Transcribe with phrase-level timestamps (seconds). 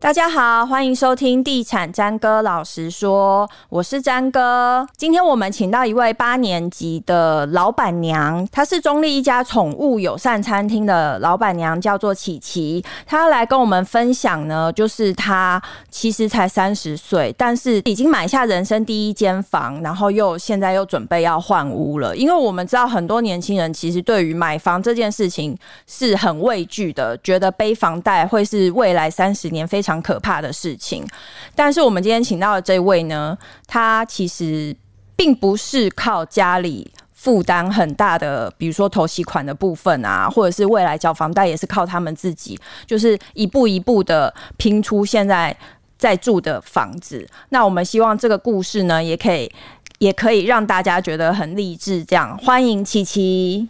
[0.00, 4.86] 大家好，欢迎收听《地产詹哥老实说》，我是詹哥。
[4.96, 12.82] 今天我们请到一位八年级的老板娘，她是中立一家宠物友善餐厅的老板娘，叫做琪琪。
[13.06, 22.16] 她来跟我们分享呢，就是她其实才三十岁，但是已经买下人生第一间房，然后又现在又准备要换屋了。
[22.16, 31.06] 因为我们知道很多年轻人其实对于买房这件事情是很畏惧的，觉得背房贷会是未来三十年非常常可怕的事情，
[31.54, 34.76] 但是我们今天请到的这位呢，他其实
[35.16, 45.56] 并不是靠家里负担很大的，比如说头息款的部分啊，或者是未来缴房贷也是靠他们自己，就是一步一步的拼出现在
[45.96, 47.26] 在住的房子。
[47.48, 49.50] 那我们希望这个故事呢，也可以
[49.98, 52.04] 也可以让大家觉得很励志。
[52.04, 53.66] 这样，欢迎琪琪。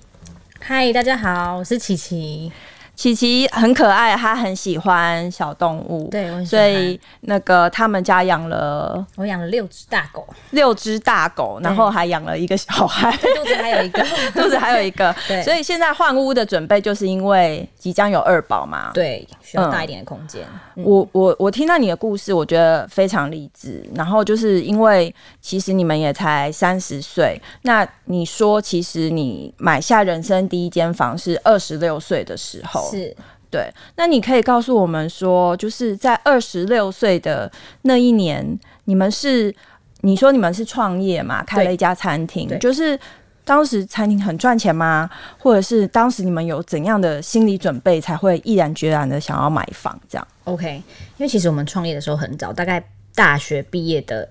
[0.61, 2.51] 嗨，大家好，我是琪琪。
[2.99, 20.45] 琪琪很可爱，她很喜欢小动物，对，我所以那个他们家养了，我养了六只大狗，六只大狗，然后还养了一个小孩，肚子还有一个，肚子还有一个， 对，所以现在换屋的准备就是因为即将有二宝嘛，对，需要大一点的空间。
[20.75, 23.81] 嗯、我我我听到你的故事，我觉得非常励志。
[23.95, 32.88] 然后就是因为其实你们也才三十岁，那你说其实你买下人生第一间房是二十六岁的时候。
[32.91, 33.17] 是
[33.51, 37.51] 对，那你可以告诉我们说，就是在二十六岁的
[37.83, 39.55] 那一年，你们是
[40.03, 42.99] 你说你们是创业嘛，开了一家餐厅，就是
[43.45, 45.09] 当时餐厅很赚钱吗？
[45.39, 49.99] 或者是当时你们有怎样的心理准备，才会毅然决然的想要买房？
[50.09, 50.75] 这样？OK，
[51.17, 54.29] 因为其实我们创业的时候很早，大概大学毕业的。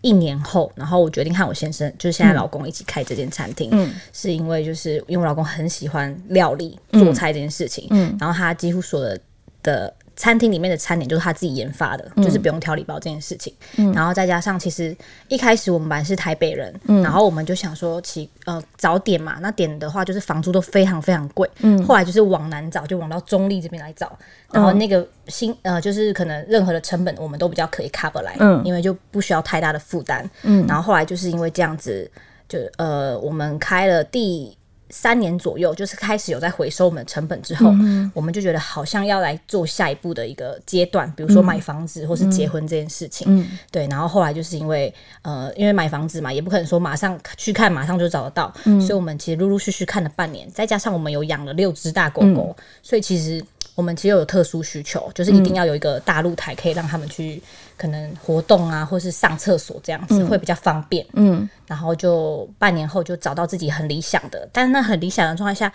[0.00, 9.20] 一年后，然后我决定和我先生，就是现在老公一起开这间餐厅，嗯，是因为就是因为我老公很喜欢料理做菜这件事情，嗯，然后他几乎所有的
[9.62, 9.94] 的。
[10.20, 13.50] 餐厅里面的餐点就是他自己研发的，嗯、就是不用调理包这件事情。
[13.78, 14.94] 嗯、然后再加上，其实
[15.28, 21.48] 一开始我们本来是台北人，嗯、然后我们就想说起呃早点嘛，那点的话就是房租都非常非常贵。
[21.60, 24.12] 嗯、后来就是往南找，就往到中立这边来找。
[24.52, 30.28] 然后那个新呃就是可能任何的成本我们都比较可以 cover 来，嗯、因为就不需要太大的负担。
[30.42, 32.10] 嗯、然后后来就是因为这样子，
[32.46, 34.54] 就呃我们开了第。
[34.90, 43.26] 三年左右，就是开始有在回收我们的成本之后，嗯、我们就觉得好像要来做下一步的一个阶段，比如说买房子或是结婚这件事情。
[43.30, 44.92] 嗯、对，然后后来就是因为
[45.22, 53.44] 呃，因为买房子嘛，也不可能说马上去看，马上就找得到，嗯、所以我们其实陆陆续续看了半年，再加上我们有养了六只大狗狗，嗯、所以其实。
[53.80, 57.42] 我们其实有特殊需求，就是一定要有一个大露台，可以让他们去
[57.78, 61.06] 可能活动啊，或是上厕所这样子，会比较方便。
[61.14, 65.72] 嗯，然后就半年后就找到自己很理想的，但是那很理想的状态下，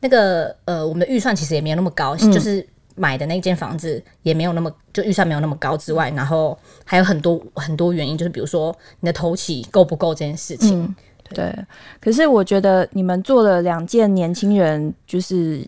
[0.00, 2.62] 那个呃，我们的预算其实也没有那么高，嗯、就是
[2.96, 10.82] 买的那间房子也没有那么就预算没有那么高之外，然后还有很多很多原因，就是比如说你的头期够不够这件事情。
[10.82, 10.94] 嗯、
[11.32, 11.54] 对，
[11.98, 15.66] 可是我觉得你们做了两件年轻人就是。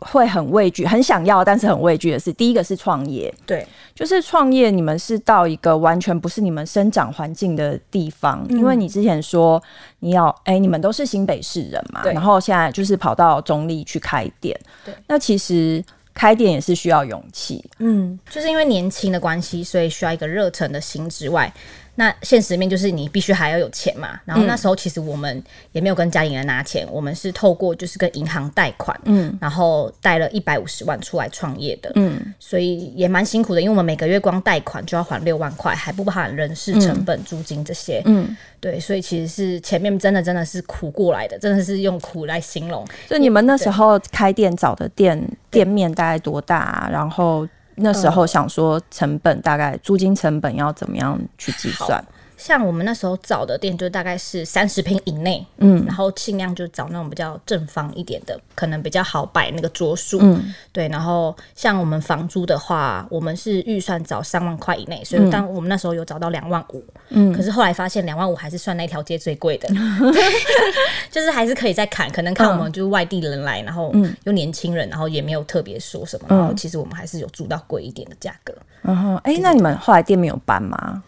[0.00, 4.70] 会很畏惧，很想要，但是很畏惧的是，第一个是创业，对，就是创业。
[4.70, 9.62] 你们是到一个完全不是你们生长环境的地方，嗯、因为你之前说
[10.00, 15.82] 你要，哎、欸，你们都是新北市人嘛，然后现在就是跑到中立去开店，对，那其实
[16.12, 21.52] 开店也是需要勇气，嗯，就是因为年轻的关系，所以需要一个热忱的心之外。
[21.96, 25.42] 那现实面就是你必须还要有钱嘛，然后那时候其实我们
[25.72, 42.86] 也没有跟家里人拿钱，嗯、我们是透过就是跟银行贷款，嗯，然后贷了一百五十万出来创业的，嗯，所以也蛮辛苦的，因为我们每个月光贷款就要还六万块，还不包含人事成本、嗯、租金这些，嗯，对，所以其实是前面真的真的是苦过来的，真的是用苦来形容。
[43.08, 45.18] 就你们那时候开店找的店
[45.50, 46.88] 店面大概多大啊？
[46.92, 47.48] 然后。
[47.76, 52.02] 那时候想说成本大概租金成本要怎么样去计算？
[52.36, 60.86] 像我们那时候找的店，就大概是三十平以内，嗯，然后尽量就找那种比较正方一点的，可能比较好摆那个桌数，嗯，对。
[60.88, 70.14] 然后像我们房租的话，我们是预算找三万块以内，所以当我们那时候有找到两万五，嗯，可是后来发现两万五还是算那条街最贵的，嗯、
[71.10, 73.92] 就是还是可以再砍，可能看我们就是外地人来，然后
[74.24, 78.54] 又年轻人，然后也没有特别说什么，然后其实我们还是有租到贵一点的价格。
[78.82, 81.02] 然后，哎，那你们后来店没有搬吗？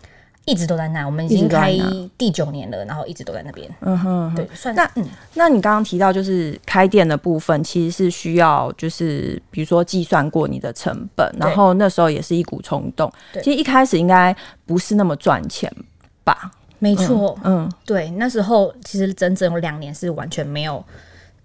[0.49, 1.77] 一直都在那，我们已经开
[2.17, 3.69] 第九年了，然后一直都在那边。
[3.81, 4.75] 嗯哼，对，算。
[4.75, 5.05] 那嗯，
[5.35, 13.12] 那你刚刚提到就是开店的部分，其实是需要就是比如说计算过你的成本，然后那时候也是一股冲动。
[13.33, 14.35] 对其实一开始应该
[14.65, 15.71] 不是那么赚钱
[16.25, 16.51] 吧？
[16.79, 20.85] 没错，嗯，嗯对，那时候其实整整有两年是完全没有。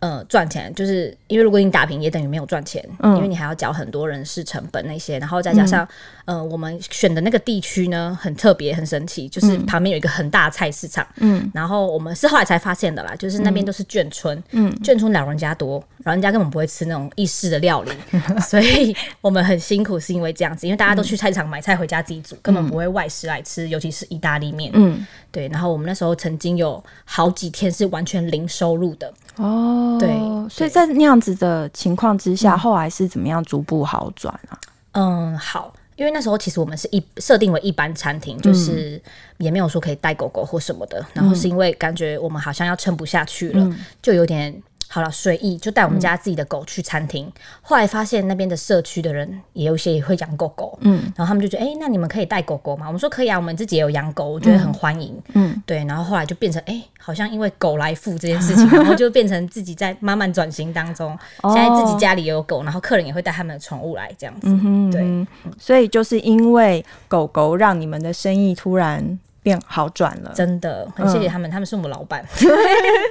[0.04, 5.88] 呃赚钱，就是因为如果你打平也等于没有赚钱，嗯、因为你还要缴很多人事成本那些，然后再加上、
[6.26, 29.12] 嗯、呃我们选的那个地区呢很特别很神奇，就是旁边有一个很大的菜市场，嗯，然后我们是后来才发现的啦，就是那边都是眷村，嗯，眷村老人家多，老人家根本不会吃那种意式的料理， 嗯、所以我们很辛苦是因为这样子，因为大家都去菜市场买菜回家自己煮，根本不会外食来吃，尤其是意大利面，嗯，对，然后我们那时候曾经有好几天是完全零收入的。
[29.38, 30.10] 哦，对，
[30.48, 34.60] 所以在那样子的情况之下，嗯、后来是怎么样逐步好转啊？
[34.92, 39.02] 嗯，好，因为那时候其实我们是一设定为一般餐厅，就是
[39.40, 44.62] 也没有说可以带狗狗或什么的，嗯、然后是因为感觉我们好像要撑不下去了，嗯、就有点。
[44.94, 47.25] 好了，随意就带我们家自己的狗去餐厅。
[47.25, 52.86] 嗯、后来发现那边的社区的人也有些也会养狗狗，嗯，然后他们就觉得，哎、欸，那你们可以带狗狗吗？
[52.86, 55.84] 我们说可以啊，我们自己也有养狗，我觉得很欢迎，嗯，对。
[55.86, 61.18] 然后后来就变成，哎、欸，好像因为狗来付这件事情，然后就变成自己在慢慢转型当中。
[61.51, 64.48] 现在自己家里也有狗，然后客人也会带他们的宠物来这样子，
[64.92, 65.28] 对。
[65.57, 72.25] 所以就是因为狗狗让你们的生意突然变好转了，真的很谢谢他们，嗯、他们是我们老板。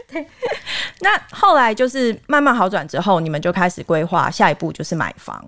[0.09, 0.27] 对，
[1.01, 5.45] 那后来就是慢慢好转之后，你们就开始规划下一步就是买房。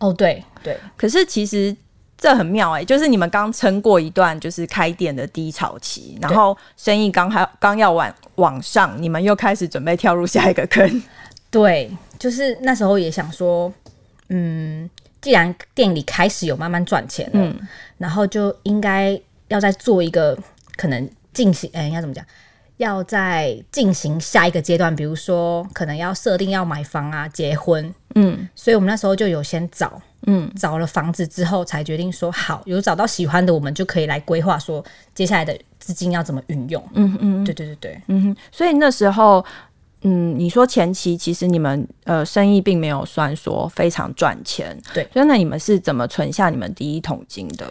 [0.00, 0.78] 哦，对对。
[0.96, 1.76] 可是其实
[2.16, 11.02] 这很妙哎、欸，就是你们刚撑过一段就是开店的低潮期，然后生意刚还刚要往往上，你们又开始准备跳入下一个坑。
[11.50, 13.70] 对，就是那时候也想说，
[14.30, 14.88] 嗯，
[15.20, 17.68] 既然店里开始有慢慢赚钱了，嗯、
[17.98, 19.20] 然后就应该。
[19.48, 20.38] 要再做一个
[20.76, 22.24] 可能进行，哎、欸，应该怎么讲？
[22.78, 39.44] 要再进行下一个阶段，比如说可能要设定要买房啊、结婚，嗯，所以我们那时候就有先找，嗯，找了房子之后才决定说好，有找到喜欢的，我们就可以来规划说接下来的资金要怎么运用，嗯嗯，对对对对，嗯哼，所以那时候，
[40.02, 47.70] 嗯，你说前期其实你们呃生意并没有算说非常赚钱，对，所以那你们是怎么存下你们第一桶金的？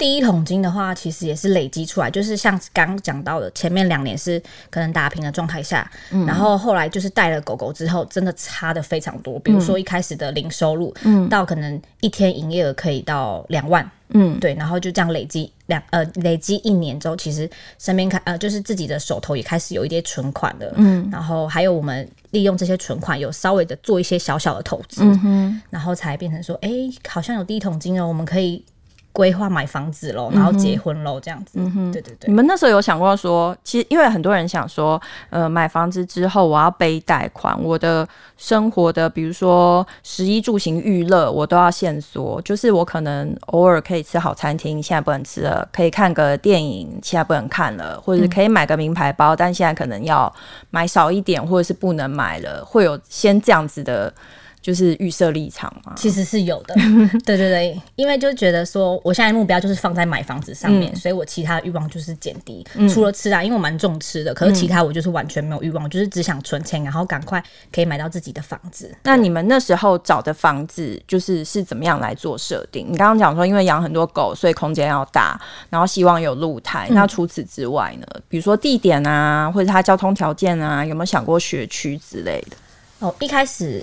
[0.00, 9.38] 第一桶金的话，其实也是累积出来，就是像刚讲到的，前面两年是可能打平的状态下，嗯、然后后来就是带了狗狗之后，真的差的非常多。
[9.40, 17.46] 比如说一开始的零收入，嗯、到可能一天营业额可以到两万，嗯，对，然后就这样累积两呃累积一年之后，其实
[17.78, 28.64] 身边开呃就是自己的手头也开始有一些存款了，嗯，然后还有我们利用这些存款，有稍微的做一些小小的投资，嗯哼，然后才变成说，哎、欸，好像有第一桶金哦，我们可以。
[29.12, 31.52] 规划买房子喽，然后结婚喽，这样子。
[31.54, 32.28] 嗯哼，对对对。
[32.28, 42.40] 你们那时候有想过说，其实因为很多人想说，呃，买房子之后我要背贷款，我的生活的比如说食衣住行娱乐，我都要限缩。
[42.42, 50.32] 就是我可能偶尔可以吃好餐厅，现在不能吃了；可以看个电影，现在不能看了；或者是可以买个名牌包，但现在可能要
[50.70, 52.64] 买少一点，或者是不能买了。
[52.64, 54.12] 会有先这样子的。
[54.62, 56.74] 就是预设立场嘛，其实是有的，
[57.24, 67.42] 对对对，因为就觉得说，我现在目标就是放在买房子上面，嗯、所以我其他欲望就是减低，嗯、除了吃啊，因为我蛮重吃的，可是其他我就是完全没有欲望，嗯、就是只想存钱，然后赶快
[67.72, 68.94] 可以买到自己的房子。
[69.04, 72.86] 那你们那时候找的房子，就是是怎么样来做设定？
[72.90, 75.40] 你刚刚讲说，因为养很多狗，所以空间要大，
[75.70, 76.86] 然后希望有露台。
[76.90, 78.06] 嗯、那除此之外呢？
[78.28, 82.56] 比如说地点啊，或者它交通条件啊，有没有想过学区之类的？
[82.98, 83.82] 哦，一开始。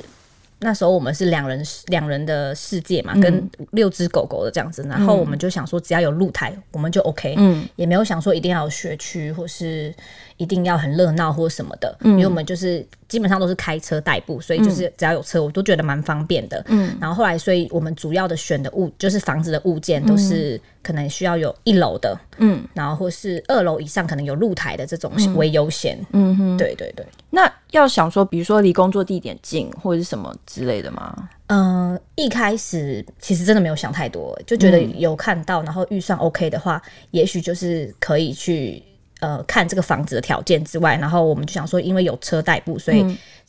[0.60, 9.94] 那时候我们是两人两人的世界嘛，跟六只狗狗的这样子，嗯、然后我们就想说，只要有露台，我们就 OK，嗯，也没有想说一定要有学区或是
[10.38, 27.06] 一定要很热闹或什么的，嗯、因为我们就是基本上都是开车代步，所以就是只要有车，我都觉得蛮方便的，嗯，然后后来，所以我们主要的选的物就是房子的物件都是可能需要有一楼的，嗯，然后或是二楼以上可能有露台的这种为优先，嗯哼，对对对。
[27.30, 31.30] 那要想说，比如说离工作地点近或者是什么之类的吗？
[31.48, 38.84] 嗯、呃，一开始其实真的没有想太多，就觉得有看到，嗯、然后预算 OK 的话，也许就是可以去
[39.20, 43.06] 呃看这个房子的条件之外，然后我们就想说，因为有车代步，所以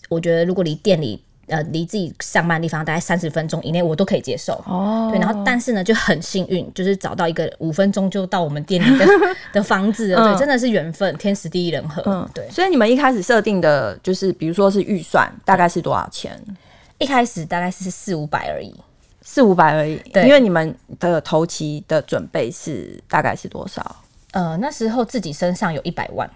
[0.08, 1.22] 我觉得如果离店里。
[1.50, 4.52] 呃，离自己上班的地方大概三十分钟以内，我都可以接受。
[4.66, 9.06] 哦，对，然后但是呢，就很幸运，就是找到一个五分钟就到我们店里的
[9.54, 10.20] 的房子了。
[10.20, 12.02] 嗯、对，真的是缘分，天时地利人和。
[12.04, 12.46] 嗯，对。
[12.50, 16.38] 所以你们一开始设定的就是，比如说是预算大概是多少钱？
[16.98, 18.74] 一开始大概是四五百而已，
[19.22, 19.96] 四五百而已。
[20.12, 23.96] 对，因为你们的头期的准备是大概是多少？
[24.32, 26.28] 呃，那时候自己身上有一百万。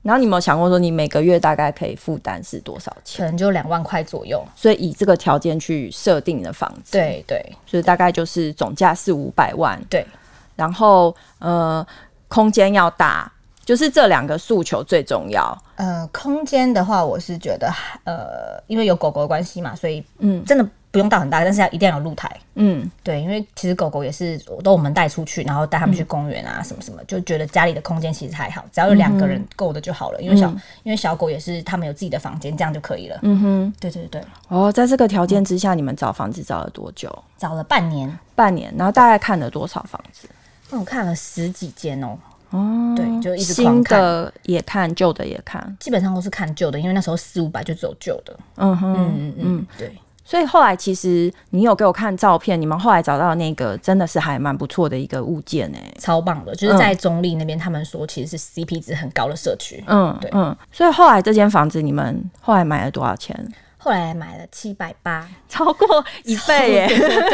[0.00, 3.18] 然后你有没有想过说，你每个月大概可以负担是多少钱？
[3.18, 4.42] 可能就两万块左右。
[4.54, 9.78] 所以以这个条件去设定的房子，对对，所以大概就是总价是五百万。
[9.90, 10.06] 对，
[10.54, 11.84] 然后呃，
[12.28, 13.30] 空间要大，
[13.64, 15.62] 就是这两个诉求最重要。
[15.74, 17.68] 呃，空间的话，我是觉得，
[18.04, 20.66] 呃，因为有狗狗的关系嘛，所以嗯，真的
[20.98, 22.28] 不用到很大，但是要一定要有露台。
[22.56, 30.20] 嗯，对，因为其实狗狗也是都我们带出去，然后带他们去公园啊，什么什么，就觉得家里的空间其实还好，只要有两个人够的就好了。
[30.20, 30.48] 因为小
[30.82, 33.16] 因为小狗也是他们有自己的房间，这样就可以了。
[33.22, 34.20] 嗯哼，对对对。
[34.48, 37.16] 哦，在这个条件之下，你们找房子找了多久？
[37.36, 40.28] 找了半年，半年，然后大概看了多少房子？
[40.70, 42.18] 我看了十几间哦。
[42.50, 48.34] 哦，对，就一直新的也看，旧的也看，基本上都是看旧的，因为那时候四五百就只有旧的。
[48.56, 49.92] 嗯哼，嗯嗯嗯，对。
[50.28, 59.82] 所以后来其实你有给我看照片，你们后来找到那个真的是还蛮不错的一个物件哎，超棒的，就是在中立那边，他们说其实是 CP 值很高的社区。
[59.86, 60.54] 嗯，对，嗯。
[60.70, 63.34] 所以后来这间房子你们后来买了多少钱？
[63.80, 66.88] 后来买了七百八，超过一倍耶！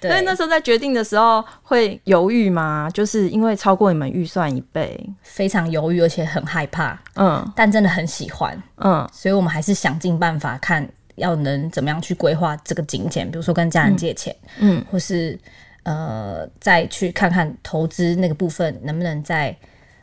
[0.00, 2.90] 对，所以那时候在决定的时候会犹豫吗？
[2.92, 6.98] 就是因为超过你们预算一倍，非常犹豫，而且很害怕。
[7.14, 8.60] 嗯，但真的很喜欢。
[8.78, 15.38] 嗯，所以我们还是想尽办法看要能怎么样去规划这个金钱，比如说跟家人借钱，嗯，或是
[15.82, 19.54] 呃再去看看投资那个部分能不能再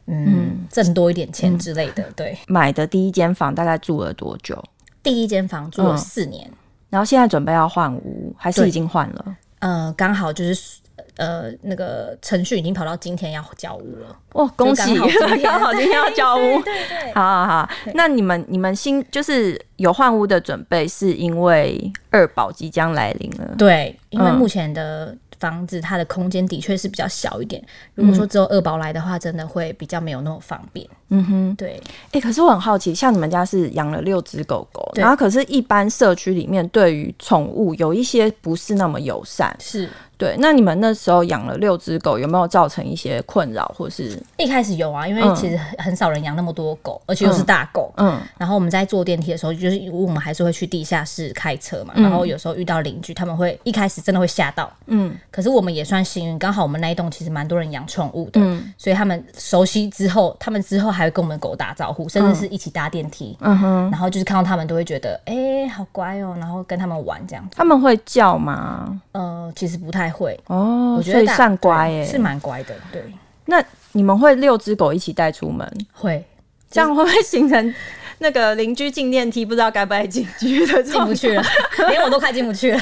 [0.08, 2.04] 嗯挣多一点钱之类的。
[2.16, 4.64] 对，买的第一间房大概住了多久？
[5.02, 6.58] 第一间房住了四年，嗯，
[6.92, 9.38] 然后现在准备要换屋，还是已经换了？
[9.60, 10.80] 呃，刚好就是
[11.18, 14.16] 呃，那个程序已经跑到今天要交屋了。
[14.34, 14.96] 哇，恭喜！
[15.42, 17.14] 刚好今天要交屋， 对，对对。
[17.14, 23.56] 好好好，那你们你们新就是有换屋的准备，是因为二宝即将来临了？
[23.58, 25.08] 对，因为目前的。
[25.08, 27.62] 嗯房子它的空间的确是比较小一点。
[27.94, 30.88] 如果说只有二宝来的话，真的会比较没有那么方便。
[31.10, 31.72] 嗯哼，对。
[32.06, 39.54] 哎、欸，可是我很好奇，像你们家是养了六只狗狗，然后可是，一般社区里面对于宠物有一些不是那么友善。
[39.60, 39.90] 是。
[40.18, 44.22] 对，那你们那时候养了六只狗，有没有造成一些困扰，或是？
[44.38, 47.92] 一开始有啊，因为其实很少人养那么多狗，而且又是大狗。
[47.98, 48.20] 嗯。
[48.38, 54.72] 然后我们在坐电梯的时候，就是我们还是会去地下室开车嘛，然后有时候遇到邻居，他们会一开始真的会吓到。
[54.88, 55.16] 嗯。
[55.32, 58.40] 可是我们也算幸运，刚好我们那一栋其实蛮多人养宠物的，
[58.78, 63.38] 所以他们熟悉之后，他们之后还会跟我们狗打招呼，甚至是一起搭电梯。
[63.42, 63.92] 嗯哼。
[63.92, 67.56] 然后就是看到他们都会觉得，哎，好乖哦，然后跟他们玩这样子。
[67.56, 69.02] 他们会叫吗？
[69.12, 72.76] 呃，其实不太会哦，我觉得算乖耶，是蛮乖的。
[72.92, 73.04] 对，
[73.46, 75.70] 那你们会六只狗一起带出门？
[75.94, 76.26] 会，
[76.70, 77.76] 这样会不会形成
[78.20, 81.44] 那个邻居进电梯不知道该不该进去的，进不去了，
[81.90, 82.80] 连我都快进不去了。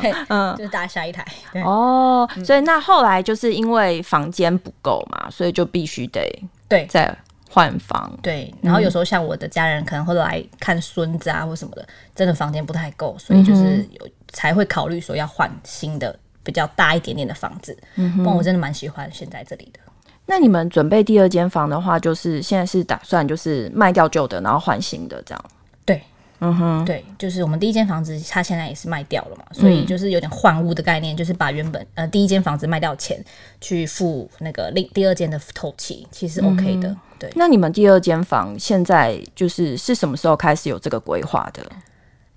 [0.00, 1.24] 对，嗯，就是大家下一台。
[1.64, 6.20] 哦，所以那后来就是因为房间不够嘛，所以就必须得
[6.68, 7.16] 对再
[7.50, 8.12] 换房。
[8.22, 14.08] 对，然后有时候像我的家人可能会来看孙子啊或什么的，真的房间不太够，所以就是有。
[14.32, 16.14] 才会考虑说要换新的
[16.46, 19.80] 比较大一点点的房子，嗯哼，不过我真的蛮喜欢现在这里的。
[20.24, 25.44] 那你们准备第二间房的话，就是现在是打算就是卖掉旧的，然后换新的这样？
[25.84, 26.02] 对，
[26.40, 33.24] 嗯哼，对，就是我们第一间房子它现在也是卖掉了嘛，所以就是有点换屋的概念，就是把原本呃第一间房子卖掉钱
[33.60, 36.88] 去付那个另第二间的头期，其实 OK 的。
[36.88, 41.62] 嗯、对，那你们第二间房现在就是是什么时候开始有这个规划的？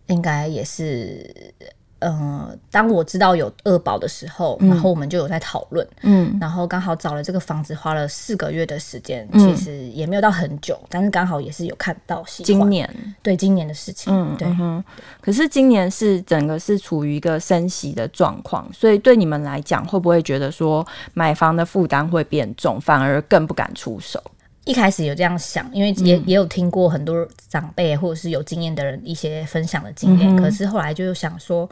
[0.08, 1.54] 应该也是。
[2.00, 12.24] 呃，当我知道有二宝的时候，嗯、然后我们就有在讨论，嗯，然后刚好找了这个房子，花了四个月的时间，嗯、其实也没有到很久，但是刚好也是有看到。
[12.44, 12.90] 今年
[13.22, 14.48] 对今年的事情，嗯，对。
[14.48, 14.84] 嗯、
[15.22, 24.22] 可是今年是整个是处于一个升息的状况，所以对你们来讲，会不会觉得说买房的负担会变重，反而更不敢出手？
[24.70, 31.68] 一开始有这样想，因为也、嗯、也有听过很多长辈或者是有经验的人一些分享的经验，嗯、可是后来就想说，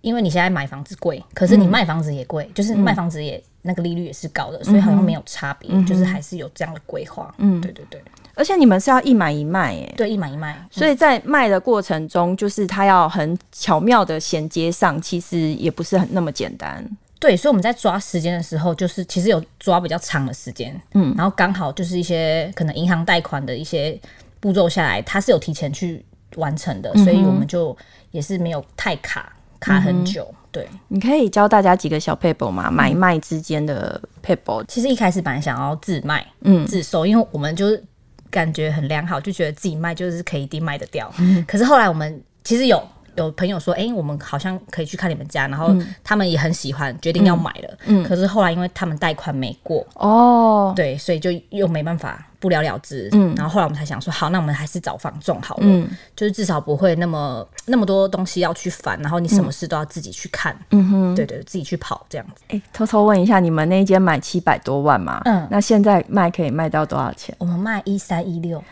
[0.00, 7.32] 因为你现在买房子贵，可是你卖房子也贵，嗯、就是卖房子也、嗯、那个利率也是高的，所以好像没有差别，嗯、就是还是有这样的规划。
[7.38, 8.02] 嗯，对对对。
[8.34, 16.84] 而且你们是要一买一卖，哎，对，一买一卖，所以在卖的过程中，就是它要很巧妙的衔接上，其实也不是很那么简单。
[17.20, 24.00] 对，所以我们在抓时间的时候，就是其实有抓比较长的时间，嗯，然后刚好就是一些可能银行贷款的一些
[24.40, 26.02] 步骤下来，它是有提前去
[26.36, 27.76] 完成的，嗯、所以我们就
[28.10, 30.26] 也是没有太卡卡很久。
[30.30, 32.70] 嗯、对，你可以教大家几个小 paper 吗？
[32.70, 34.64] 买卖之间的 paper。
[34.66, 37.84] 其实一开始本来想要自卖，嗯，自售，因为我们就是
[38.30, 41.12] 感觉很良好，就觉得自己卖就是可以一定卖得掉。
[41.18, 42.82] 嗯、可是后来我们其实有。
[43.16, 45.74] 有朋友说：“哎、欸，我们好像可以去看你们家，然后
[46.04, 47.78] 他们也很喜欢，决定要买了。
[47.86, 53.08] 嗯，可是后来因为他们贷款没过，哦，对，所以就又没办法不了了之。
[53.12, 60.56] 嗯，然后后来我们才想说，好，那我们还是找房仲好了，嗯，就是至少不会那么那么多东西要去烦，然后你什么事都要自己去看。
[60.70, 62.42] 嗯哼，对，对对，自己去跑这样子。
[62.48, 65.20] 哎、欸，偷偷问一下，你们那间买七百多万嘛？
[65.24, 67.34] 嗯，那现在卖可以卖到多少钱？
[67.38, 68.62] 我们卖一三一六。”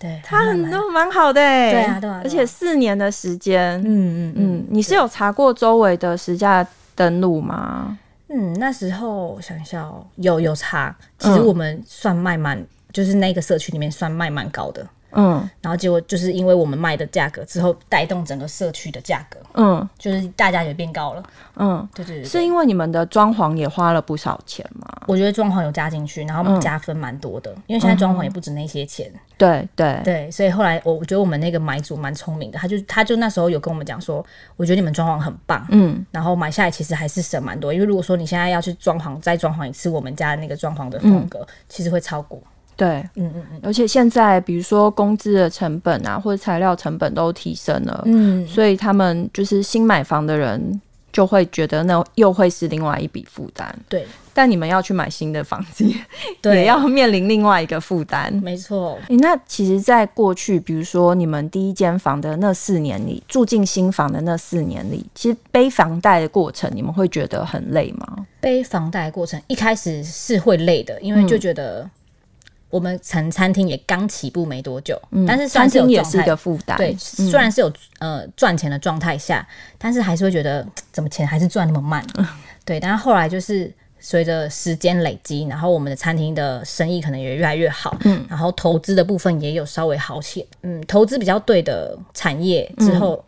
[0.00, 6.66] 对，他很都蛮好的哎，对啊，对啊，而且四年的时间，嗯嗯嗯，你是有查过周围的实价
[6.96, 7.98] 登录吗？
[8.28, 14.86] 嗯，那时候想一下哦，有有查，其实我们算卖蛮，就是那个社区里面算卖蛮高的。
[15.12, 21.22] 嗯，然后结果就是因为我们卖的价格之后带动整个社区的价格，嗯，就是大家也变高了，
[21.56, 24.86] 嗯，对对对，是因为你们的装潢也花了不少钱吗？
[25.06, 30.00] 我觉得装潢有加进去，然后加分蛮多的，因为现在装潢也不止那些钱，对对。
[30.04, 34.24] 对，所以后来我我觉得我们那个买主蛮聪明的，他就他就那时候有跟我们讲说，
[34.56, 42.42] 我觉得你们装潢很棒，嗯，然后买下来其实还是省蛮多，因为如果说你现在要去装潢再装潢一次我们家的那个装潢的风格，其实会超过。
[42.80, 50.80] 对，嗯嗯嗯，而且现在比如说工资的成本啊，或者材料成本都提升了，嗯，所以他们就是新买房的人
[51.12, 53.78] 就会觉得那又会是另外一笔负担。
[53.86, 55.84] 对，但你们要去买新的房子，
[56.40, 58.32] 对，也要面临另外一个负担。
[58.42, 58.96] 没错。
[59.08, 68.24] 欸，那其实，在过去，比如说你们第一间房的那四年里，住进新房的那四年里，其实背房贷的过程，你们会觉得很累吗？
[68.40, 71.86] 背房贷的过程一开始是会累的，因为就觉得。
[72.70, 76.76] 我们餐餐厅也刚起步没多久，嗯、但是餐厅也是一个负担。
[76.76, 79.46] 对，嗯、虽然是有呃赚钱的状态下，
[79.76, 82.04] 但是还是会觉得怎么钱还是赚那么慢。
[82.16, 82.26] 嗯、
[82.64, 93.24] 对，但是后来就是随着时间累积，然后我们的餐厅的生意可能也越来越好，嗯，然后投资的部分也有稍微好些，嗯，投资比较对的产业之后，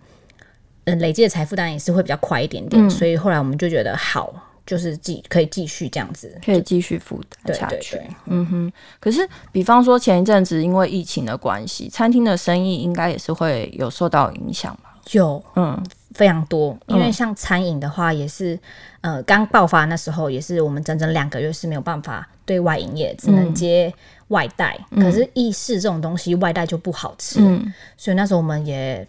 [0.85, 4.33] 嗯，累积的财富当然也是会比较快一点点，嗯、所以后来我们就觉得好。
[4.67, 8.01] 就是继可以继续这样子，可以继续负担下去。
[8.27, 14.95] 嗯哼，可是比方说前一阵子因为疫情的关系，餐厅的生意应该也是会有受到影响吧？
[15.11, 15.83] 有，嗯，
[16.15, 16.79] 非常多。
[16.87, 18.55] 因为像餐饮的话，也是、
[19.01, 23.93] 嗯、呃刚爆发那时候，也是我们整整两个月是没有办法对外营业，只能接
[24.29, 24.79] 外带。
[24.91, 29.07] 嗯、可是意式这种东西外带就不好吃，嗯，所以那时候我们也。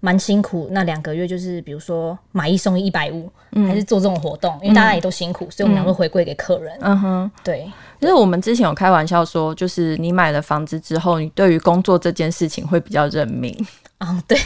[0.00, 3.30] 蛮辛苦，那两个月就是比如说买一送一一百五，
[3.66, 6.76] 还是做这种活动，因为大家也都辛苦，所以我们两个回馈给客人。
[6.80, 7.70] 嗯哼，对。
[8.00, 13.52] 就是我们之前有开玩笑说，就是你买了房子之后，你对于工作这件事情会比较认命。
[13.98, 14.38] 哦，对，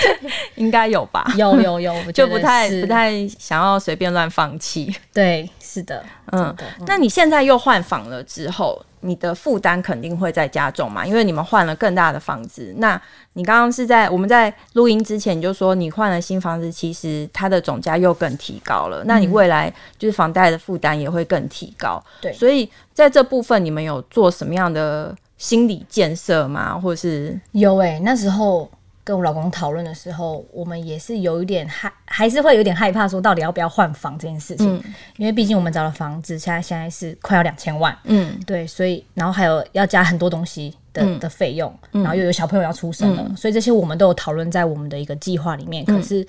[0.56, 1.26] 应该有吧？
[1.38, 4.94] 有有有，就不太不太想要随便乱放弃。
[5.14, 6.54] 对，是的，嗯。
[6.86, 11.06] 那你现在又换房了之后，你的负担肯定会再加重嘛？
[11.06, 12.74] 因为你们换了更大的房子。
[12.78, 13.00] 那
[13.34, 19.02] 你刚刚是在我们在录音之前你就说你换了新房子，其实它的总价又更提高了。
[19.04, 22.02] 那你未来就是房贷的负担也会更提高。
[22.20, 26.78] 对，所以在这部分你们有做什么样的心理建设吗？
[26.78, 28.70] 或是有诶、欸，那时候。
[29.08, 34.76] 跟我老公讨论的时候，我们也是有一点害，还是会有点害怕，说到底要不要换房这件事情。
[34.76, 45.82] 嗯、因为毕竟我们找的房子现在现在是快要两千万，嗯，对，所以然后还有要加很多东西的、嗯、的费用，然后又有小朋友要出生了，嗯、所以这些我们都有讨论在我们的一个计划里面。
[45.86, 46.26] 可是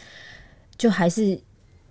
[0.78, 1.38] 就还是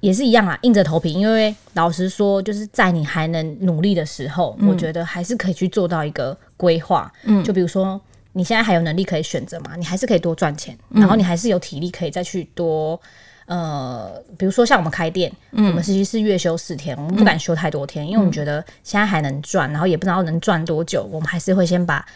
[0.01, 1.13] 也是一样啊，硬着头皮。
[1.13, 7.13] 因为老实说，就是在你还能努力的时候，嗯、我觉得还是可以去做到一个规划。
[7.25, 8.01] 嗯，就比如说。
[8.39, 9.75] 你现在还有能力可以选择吗？
[9.77, 12.99] 你还是可以多赚钱，嗯、然后你还是有体力可以再去多，
[13.47, 22.07] 呃，比如说像我们开店，嗯、我们实际是月休四天，我们不敢休太多天，嗯、因为我们觉得现在还能赚，然后也不知道能赚多久，我们还是会先把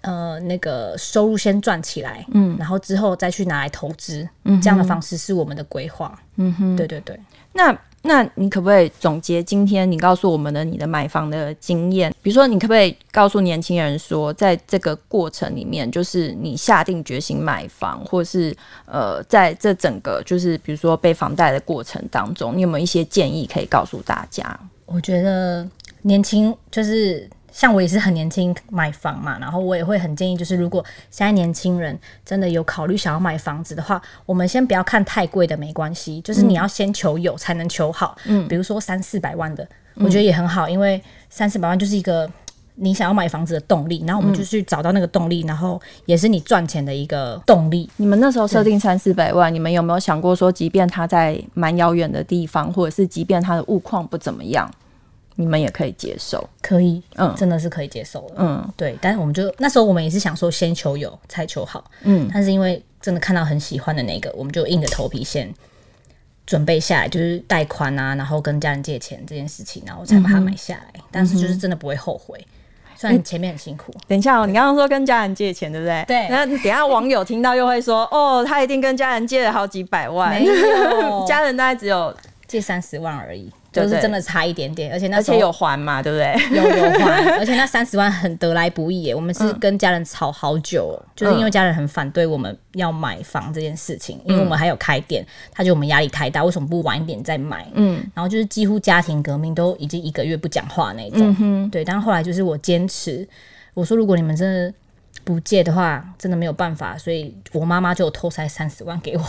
[0.00, 7.16] 呃那个收入先赚起来，嗯，然后之后再去拿来投资，嗯，这样的方式是我们的规划，嗯哼，对对对，
[7.52, 7.78] 那。
[8.08, 12.10] 那你可不可以总结今天你告诉我们的你的买房的经验？
[12.22, 24.58] 比如说，你可不可以告诉年轻人说，在这个过程里面，就是你下定决心买房，或是呃，在这整个就是比如说被房贷的过程当中，你有没有一些建议可以告诉大家？
[24.86, 25.68] 我觉得
[26.00, 27.28] 年轻就是。
[27.52, 38.16] 像我也是很年轻买房嘛，然后我也会很建议，就是如果现在年轻人真的有考虑想要买房子的话，我们先不要看太贵的，没关系，就是你要先求有才能求好。
[38.26, 42.30] 嗯，比如说三四百万的，我觉得也很好，因为三四百万就是一个
[42.74, 47.90] 你想要买房子的动力，然后我们就去找到那个动力，然后也是你赚钱的一个动力。
[47.96, 54.70] 你们那时候设定三四百万，你们有没有想过说，即便它在蛮遥远的地方，或者是即便它的物况不怎么样？
[55.40, 58.98] 你们也可以接受，可以，嗯，真的是可以接受的，嗯，对。
[59.00, 62.28] 但是我们就那时候我们也是想说，先求有，才求好，嗯。
[62.34, 65.48] 但是因为真的看到很喜欢的那个，我们就硬着头皮先
[66.44, 70.90] 准备下来，就是贷款啊，然后跟家人借钱这件事情，然后才把它买下来。
[70.96, 72.44] 嗯、但是就是真的不会后悔，
[72.96, 73.94] 虽然前面很辛苦。
[74.08, 76.04] 等一下哦，你刚刚说跟家人借钱，对不对？
[76.08, 76.26] 对。
[76.30, 82.12] 那等一下网友听到又会说，哦，他一定跟家人借了好几百万，没有， 家人大概只有
[82.48, 83.48] 借三十万而已。
[83.70, 86.56] 就是真的差一点点，而且那而且有还嘛，对不对？
[86.56, 89.14] 有有还， 而且那三十万很得来不易耶。
[89.14, 97.66] 我们是跟家人吵好久，嗯、就是因为家人很反对我们要买房这件事情，嗯、因为我们还有开店，他觉得我们压力太大，为什么不晚一点再买？
[97.74, 101.84] 嗯，然后就是几乎家庭革命都已经一个月不讲话那种，嗯、对。
[101.84, 103.28] 但后来就是我坚持，
[103.74, 104.74] 我说如果你们真的。
[105.24, 109.22] 不借的话，真的没有办法，所以我妈妈就偷塞三十万给我。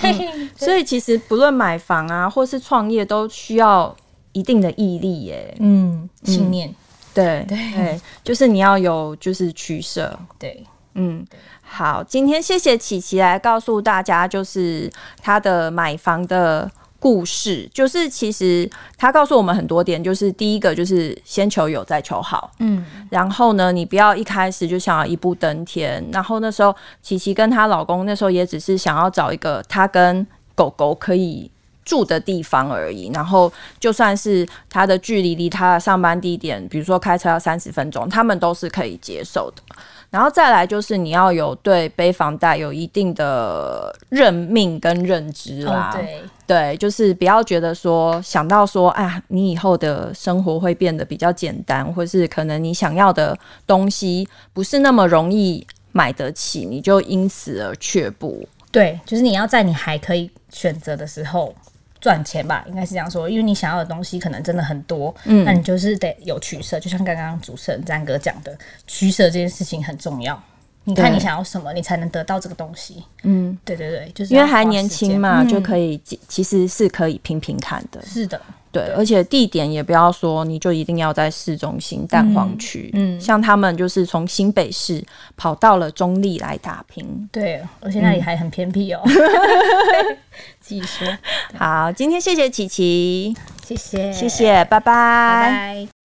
[0.56, 3.96] 所以其实不论买房啊，或是创业，都需要
[4.32, 5.56] 一定的毅力耶。
[5.58, 6.74] 嗯，信念，
[7.14, 10.18] 对对对，就是你要有就是取舍。
[10.38, 10.62] 对，
[10.94, 11.26] 嗯，
[11.62, 14.90] 好，今天谢谢琪琪来告诉大家，就是
[15.22, 16.70] 他的买房的。
[17.00, 26.04] 故事就是，其实他告诉我们很多点，就是第一个就是先求有再求好，嗯，然后呢，你不要一开始就想要一步登天。
[26.12, 31.48] 然后那时候琪琪跟她老公那时候也只是想要找一个他跟狗狗可以
[31.84, 33.10] 住的地方而已。
[33.14, 39.62] 然后就算是他的距离离他的上班地点，比如说开车要三十分钟，他们都是可以接受的。
[40.10, 58.48] 然后再来就是你要有对背房贷有一定的认命跟认知啦，哦、对，对，就是不要觉得说想到说，啊，你以后的生活会变得比较简单，或是可能你想要的东西不是那么容易买得起，你就因此而却步。
[58.70, 61.54] 对，就是你要在你还可以选择的时候。
[62.00, 68.56] 赚钱吧，应该是这样说，因为你想要的东西可能真的很多，嗯，那你就是得有取舍，就像刚刚主持人詹哥讲的，
[68.86, 70.40] 取舍这件事情很重要。
[70.88, 73.04] 你看你想要什么，你才能得到这个东西。
[73.22, 78.00] 嗯，对对对，就是因为还年轻嘛，嗯、就可以其实是可以拼拼看的。
[78.06, 78.40] 是的。
[78.70, 82.90] 对，而且地点也不要说，你就一定要在市中心蛋黄区。
[82.92, 85.02] 嗯，像他们就是从新北市
[85.36, 87.28] 跑到了中立来打拼。
[87.32, 89.00] 对，而且那里还很偏僻哦。
[90.60, 91.06] 自己说。
[91.54, 94.80] 好，今天谢谢琪琪，谢谢，谢谢，拜拜。
[94.80, 95.50] 拜
[95.84, 95.97] 拜。